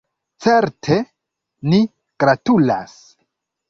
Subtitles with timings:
[0.45, 0.97] Certe,
[1.69, 1.85] ni
[2.25, 3.01] gratulas.